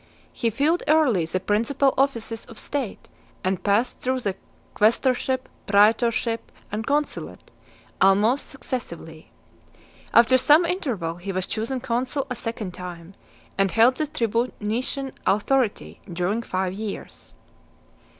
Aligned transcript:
He 0.33 0.49
filled 0.49 0.81
early 0.87 1.25
the 1.27 1.39
principal 1.39 1.93
offices 1.95 2.45
of 2.45 2.57
state; 2.57 3.07
and 3.43 3.61
passed 3.63 3.99
through 3.99 4.21
the 4.21 4.35
quaestorship, 4.73 5.47
praetorship, 5.67 6.51
and 6.71 6.87
consulate 6.87 7.51
almost 8.01 8.47
successively. 8.47 9.29
After 10.11 10.39
some 10.39 10.65
interval, 10.65 11.17
he 11.17 11.31
was 11.31 11.45
chosen 11.45 11.81
consul 11.81 12.25
a 12.31 12.35
second 12.35 12.73
time, 12.73 13.13
and 13.59 13.69
held 13.69 13.93
the 13.97 14.07
tribunitian 14.07 15.11
authority 15.27 16.01
during 16.11 16.41
five 16.41 16.73
years. 16.73 17.35